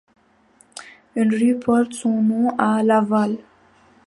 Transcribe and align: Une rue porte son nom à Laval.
Une 1.15 1.29
rue 1.29 1.59
porte 1.59 1.93
son 1.93 2.23
nom 2.23 2.57
à 2.57 2.81
Laval. 2.81 3.37